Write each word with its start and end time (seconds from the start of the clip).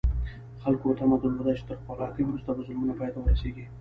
خلکو 0.63 0.97
تمه 0.99 1.17
درلوده 1.21 1.53
چې 1.57 1.63
تر 1.69 1.75
خپلواکۍ 1.81 2.23
وروسته 2.25 2.49
به 2.55 2.61
ظلمونه 2.67 2.93
پای 2.99 3.09
ته 3.13 3.19
ورسېږي. 3.21 3.65